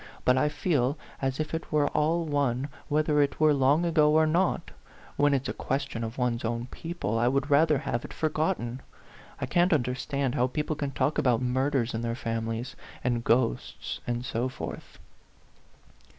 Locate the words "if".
1.39-1.53